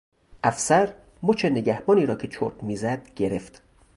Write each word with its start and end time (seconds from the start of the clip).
افسر 0.43 0.93
مچ 1.23 1.45
نگهبانی 1.45 2.05
را 2.05 2.15
که 2.15 2.27
چرت 2.27 2.63
میزد 2.63 3.07
گرفت. 3.15 3.61